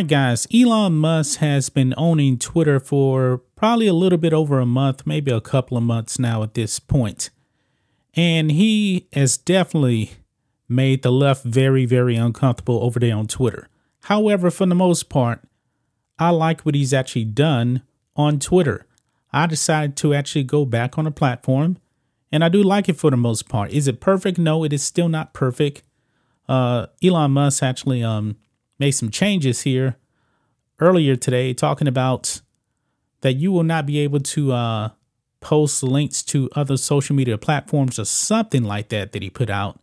[0.00, 0.46] Right, guys.
[0.54, 5.30] Elon Musk has been owning Twitter for probably a little bit over a month, maybe
[5.30, 7.28] a couple of months now at this point.
[8.14, 10.12] And he has definitely
[10.66, 13.68] made the left very, very uncomfortable over there on Twitter.
[14.04, 15.42] However, for the most part,
[16.18, 17.82] I like what he's actually done
[18.16, 18.86] on Twitter.
[19.34, 21.76] I decided to actually go back on the platform,
[22.32, 23.70] and I do like it for the most part.
[23.70, 24.38] Is it perfect?
[24.38, 25.82] No, it is still not perfect.
[26.48, 28.36] Uh, Elon Musk actually um,
[28.80, 29.96] made some changes here
[30.80, 32.40] earlier today, talking about
[33.20, 34.88] that you will not be able to uh,
[35.40, 39.78] post links to other social media platforms or something like that that he put out.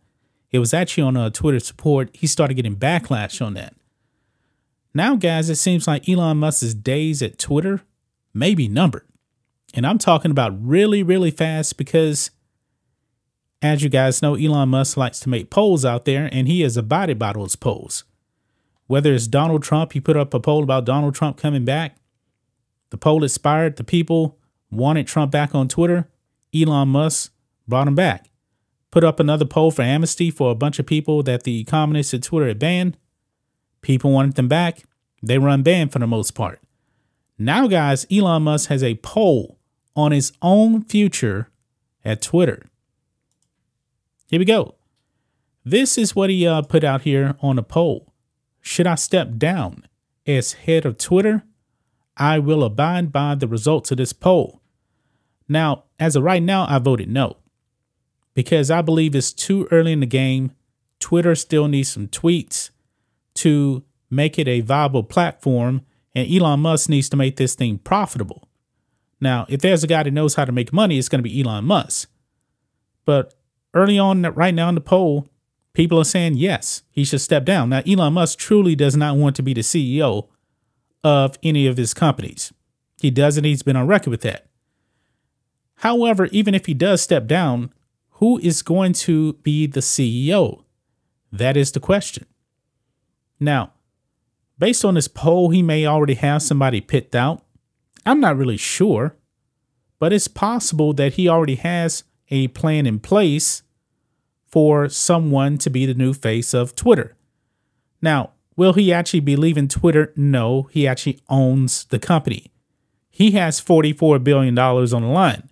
[0.50, 2.10] It was actually on Twitter support.
[2.12, 3.74] He started getting backlash on that.
[4.94, 7.82] Now, guys, it seems like Elon Musk's days at Twitter
[8.32, 9.06] may be numbered.
[9.74, 12.30] And I'm talking about really, really fast because,
[13.60, 16.76] as you guys know, Elon Musk likes to make polls out there and he has
[16.76, 18.04] abided by those polls.
[18.88, 21.96] Whether it's Donald Trump, he put up a poll about Donald Trump coming back.
[22.90, 23.76] The poll expired.
[23.76, 24.38] The people
[24.70, 26.08] wanted Trump back on Twitter.
[26.54, 27.32] Elon Musk
[27.68, 28.30] brought him back.
[28.90, 32.22] Put up another poll for amnesty for a bunch of people that the communists at
[32.22, 32.96] Twitter had banned.
[33.82, 34.84] People wanted them back.
[35.22, 36.60] They were unbanned for the most part.
[37.38, 39.58] Now, guys, Elon Musk has a poll
[39.94, 41.50] on his own future
[42.04, 42.62] at Twitter.
[44.30, 44.76] Here we go.
[45.62, 48.12] This is what he uh, put out here on a poll.
[48.60, 49.86] Should I step down
[50.26, 51.44] as head of Twitter?
[52.16, 54.60] I will abide by the results of this poll.
[55.48, 57.36] Now, as of right now, I voted no
[58.34, 60.52] because I believe it's too early in the game.
[61.00, 62.70] Twitter still needs some tweets
[63.34, 65.82] to make it a viable platform,
[66.14, 68.48] and Elon Musk needs to make this thing profitable.
[69.20, 71.42] Now, if there's a guy that knows how to make money, it's going to be
[71.42, 72.08] Elon Musk.
[73.04, 73.34] But
[73.74, 75.28] early on, right now in the poll,
[75.74, 77.68] People are saying yes, he should step down.
[77.70, 80.28] Now, Elon Musk truly does not want to be the CEO
[81.04, 82.52] of any of his companies.
[83.00, 84.48] He doesn't, he's been on record with that.
[85.76, 87.72] However, even if he does step down,
[88.12, 90.64] who is going to be the CEO?
[91.30, 92.26] That is the question.
[93.38, 93.72] Now,
[94.58, 97.44] based on this poll, he may already have somebody picked out.
[98.04, 99.16] I'm not really sure,
[100.00, 103.62] but it's possible that he already has a plan in place
[104.50, 107.16] for someone to be the new face of Twitter.
[108.00, 110.12] Now, will he actually be leaving Twitter?
[110.16, 112.50] No, he actually owns the company.
[113.10, 115.50] He has $44 billion on the line.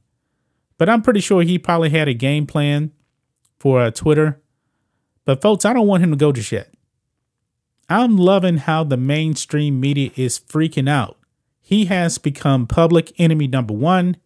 [0.79, 2.93] But I'm pretty sure he probably had a game plan
[3.59, 4.41] for uh, Twitter.
[5.25, 6.73] But folks, I don't want him to go just yet.
[7.89, 11.19] I'm loving how the mainstream media is freaking out.
[11.61, 14.17] He has become public enemy number one,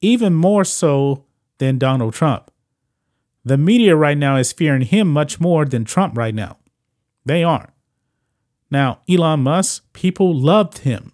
[0.00, 1.24] even more so
[1.58, 2.50] than Donald Trump.
[3.46, 6.56] The media right now is fearing him much more than Trump right now.
[7.24, 7.72] They are.
[8.72, 11.12] Now, Elon Musk, people loved him.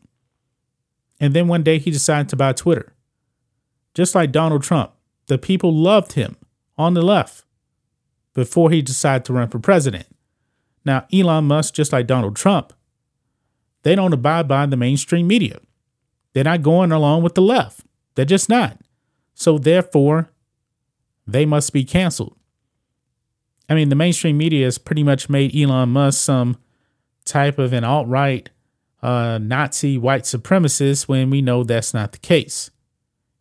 [1.20, 2.94] And then one day he decided to buy Twitter.
[3.92, 4.92] Just like Donald Trump,
[5.26, 6.36] the people loved him
[6.78, 7.44] on the left
[8.32, 10.06] before he decided to run for president.
[10.86, 12.72] Now, Elon Musk, just like Donald Trump,
[13.82, 15.60] they don't abide by the mainstream media.
[16.32, 17.82] They're not going along with the left.
[18.14, 18.78] They're just not.
[19.34, 20.31] So, therefore,
[21.26, 22.36] they must be canceled.
[23.68, 26.56] I mean, the mainstream media has pretty much made Elon Musk some
[27.24, 28.50] type of an alt right
[29.02, 32.70] uh, Nazi white supremacist when we know that's not the case.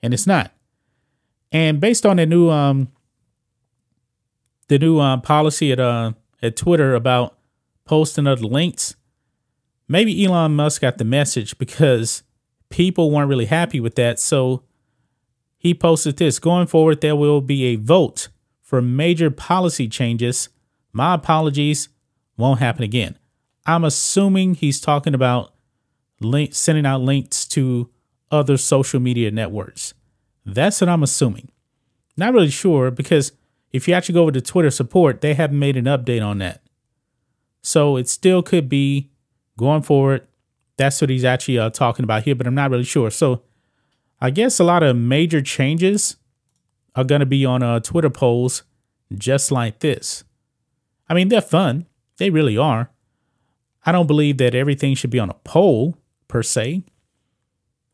[0.01, 0.51] And it's not.
[1.51, 2.89] And based on the new um
[4.67, 7.37] the new uh, policy at uh at Twitter about
[7.85, 8.95] posting other links,
[9.87, 12.23] maybe Elon Musk got the message because
[12.69, 14.17] people weren't really happy with that.
[14.17, 14.63] So
[15.61, 18.29] he posted this Going forward, there will be a vote
[18.63, 20.49] for major policy changes.
[20.91, 21.87] My apologies,
[22.35, 23.16] won't happen again.
[23.67, 25.53] I'm assuming he's talking about
[26.19, 27.91] link, sending out links to
[28.31, 29.93] other social media networks.
[30.43, 31.52] That's what I'm assuming.
[32.17, 33.31] Not really sure because
[33.72, 36.63] if you actually go over to Twitter support, they haven't made an update on that.
[37.61, 39.11] So it still could be
[39.59, 40.25] going forward.
[40.78, 43.11] That's what he's actually uh, talking about here, but I'm not really sure.
[43.11, 43.43] So
[44.22, 46.18] I guess a lot of major changes
[46.96, 48.64] are going to be on uh, Twitter polls
[49.16, 50.23] just like this.
[51.09, 51.88] I mean, they're fun.
[52.18, 52.91] They really are.
[53.84, 55.97] I don't believe that everything should be on a poll
[56.28, 56.84] per se.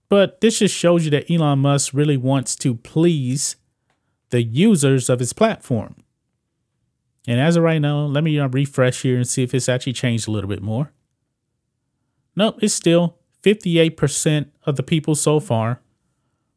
[0.09, 3.55] But this just shows you that Elon Musk really wants to please
[4.29, 5.95] the users of his platform.
[7.25, 9.93] And as of right now, let me uh, refresh here and see if it's actually
[9.93, 10.91] changed a little bit more.
[12.35, 15.81] Nope, it's still 58% of the people so far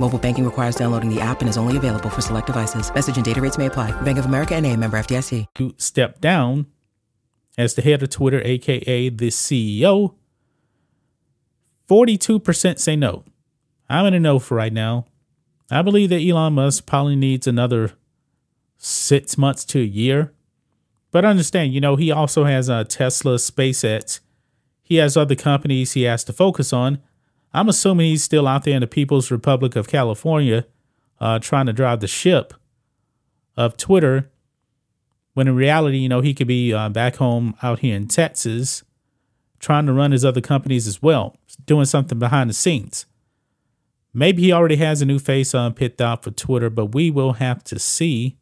[0.00, 2.90] Mobile banking requires downloading the app and is only available for select devices.
[2.94, 3.92] Message and data rates may apply.
[4.00, 5.74] Bank of America and a member FDIC.
[5.78, 6.64] Step down
[7.58, 10.14] as the head of Twitter, aka the CEO.
[11.86, 13.24] 42% say no.
[13.90, 15.04] I'm in a no for right now.
[15.70, 17.92] I believe that Elon Musk probably needs another
[18.78, 20.32] six months to a year.
[21.10, 24.20] But understand, you know, he also has a Tesla, SpaceX.
[24.82, 27.00] He has other companies he has to focus on.
[27.52, 30.66] I'm assuming he's still out there in the People's Republic of California
[31.20, 32.54] uh, trying to drive the ship
[33.56, 34.30] of Twitter.
[35.34, 38.82] When in reality, you know, he could be uh, back home out here in Texas
[39.60, 41.36] trying to run his other companies as well,
[41.66, 43.06] doing something behind the scenes.
[44.12, 47.34] Maybe he already has a new face on picked out for Twitter, but we will
[47.34, 48.38] have to see.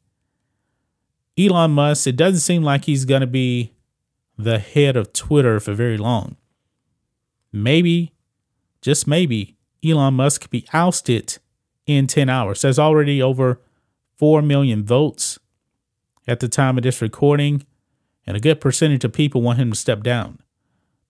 [1.36, 3.72] Elon Musk, it doesn't seem like he's going to be
[4.38, 6.36] the head of Twitter for very long.
[7.52, 8.12] Maybe,
[8.88, 11.38] just maybe, Elon Musk could be ousted
[11.86, 12.62] in 10 hours.
[12.62, 13.60] There's already over
[14.16, 15.38] 4 million votes
[16.26, 17.66] at the time of this recording,
[18.26, 20.38] and a good percentage of people want him to step down.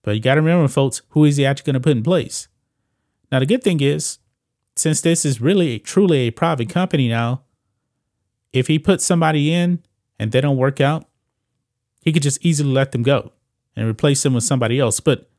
[0.03, 2.49] But you got to remember, folks, who is he actually going to put in place?
[3.31, 4.19] Now, the good thing is,
[4.75, 7.43] since this is really truly a private company now,
[8.51, 9.83] if he puts somebody in
[10.17, 11.07] and they don't work out,
[12.01, 13.31] he could just easily let them go
[13.73, 14.99] and replace them with somebody else.
[14.99, 15.29] But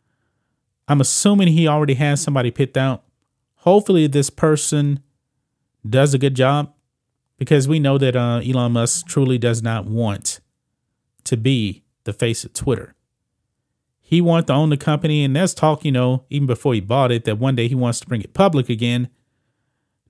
[0.90, 3.04] I'm assuming he already has somebody picked out.
[3.58, 4.98] Hopefully, this person
[5.88, 6.75] does a good job
[7.38, 10.40] because we know that uh, Elon Musk truly does not want
[11.22, 12.96] to be the face of Twitter.
[14.00, 17.12] He wanted to own the company, and there's talk, you know, even before he bought
[17.12, 19.10] it, that one day he wants to bring it public again.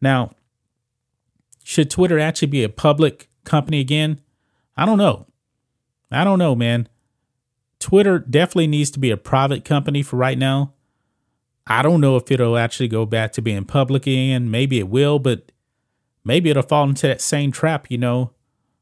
[0.01, 0.31] Now,
[1.63, 4.23] should Twitter actually be a public company again?
[4.79, 5.27] I don't know.
[6.11, 6.89] I don't know, man.
[7.81, 10.75] Twitter definitely needs to be a private company for right now.
[11.67, 14.51] I don't know if it'll actually go back to being public again.
[14.51, 15.51] Maybe it will, but
[16.25, 18.33] maybe it'll fall into that same trap, you know,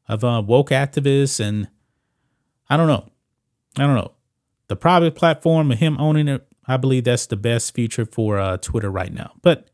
[0.07, 1.39] of uh, woke activists.
[1.39, 1.69] And
[2.69, 3.09] I don't know.
[3.77, 4.13] I don't know
[4.69, 8.57] the private platform and him owning it, I believe that's the best future for uh,
[8.57, 9.33] Twitter right now.
[9.41, 9.69] But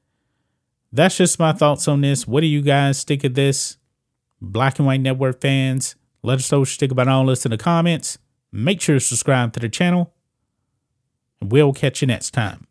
[0.92, 2.26] that's just my thoughts on this.
[2.26, 3.78] What do you guys think of this?
[4.42, 7.52] Black and White Network fans, let us know what you think about all this in
[7.52, 8.18] the comments.
[8.52, 10.14] Make sure to subscribe to the channel,
[11.42, 12.68] and we'll catch you next time.